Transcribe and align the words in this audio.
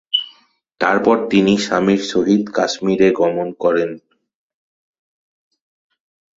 তারপর 0.81 1.15
তিনি 1.29 1.53
স্বামীর 1.57 2.01
সহিত 2.11 2.43
কাশ্মীরে 2.55 3.09
গমন 3.11 3.47
করেন। 3.63 3.89